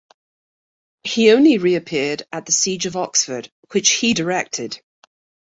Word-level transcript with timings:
He 1.03 1.29
only 1.29 1.59
reappeared 1.59 2.23
at 2.31 2.47
the 2.47 2.51
siege 2.51 2.87
of 2.87 2.95
Oxford, 2.95 3.51
which 3.71 3.91
he 3.91 4.15
directed. 4.15 4.81